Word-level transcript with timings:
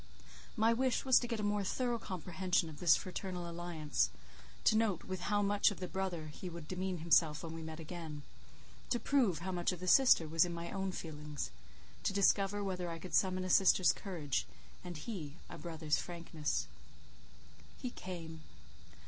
My 0.57 0.73
wish 0.73 1.05
was 1.05 1.19
to 1.19 1.27
get 1.27 1.39
a 1.39 1.43
more 1.43 1.63
thorough 1.63 1.99
comprehension 1.99 2.69
of 2.69 2.79
this 2.79 2.95
fraternal 2.95 3.47
alliance: 3.47 4.09
to 4.63 4.75
note 4.75 5.03
with 5.03 5.21
how 5.29 5.43
much 5.43 5.69
of 5.69 5.79
the 5.79 5.87
brother 5.87 6.25
he 6.29 6.49
would 6.49 6.67
demean 6.67 6.97
himself 6.97 7.43
when 7.43 7.53
we 7.53 7.61
met 7.61 7.79
again; 7.79 8.23
to 8.89 8.99
prove 8.99 9.45
how 9.45 9.51
much 9.51 9.71
of 9.71 9.79
the 9.79 9.87
sister 9.87 10.27
was 10.27 10.43
in 10.43 10.55
my 10.55 10.71
own 10.71 10.91
feelings; 10.91 11.51
to 12.01 12.13
discover 12.13 12.63
whether 12.63 12.89
I 12.89 12.97
could 12.97 13.13
summon 13.13 13.43
a 13.43 13.49
sister's 13.51 13.93
courage, 13.93 14.47
and 14.83 14.97
he 14.97 15.35
a 15.51 15.59
brother's 15.59 15.99
frankness. 15.99 16.65
He 17.79 17.91
came. 17.91 18.41